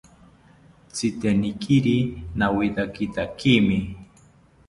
Tzitenikiri 0.91 1.97
nawithakithakimi 2.37 3.79